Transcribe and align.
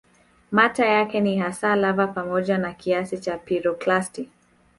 Mata 0.51 0.85
yake 0.85 1.19
ni 1.19 1.37
hasa 1.37 1.75
lava 1.75 2.07
pamoja 2.07 2.57
na 2.57 2.73
kiasi 2.73 3.17
cha 3.19 3.37
piroklasti 3.37 4.29